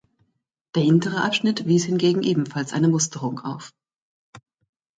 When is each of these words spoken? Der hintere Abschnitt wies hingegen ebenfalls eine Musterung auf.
Der 0.73 0.81
hintere 0.81 1.21
Abschnitt 1.23 1.67
wies 1.67 1.85
hingegen 1.85 2.23
ebenfalls 2.23 2.73
eine 2.73 2.87
Musterung 2.87 3.37
auf. 3.39 3.71